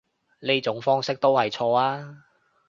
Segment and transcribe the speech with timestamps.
[0.39, 2.25] 呢種方式都係錯啊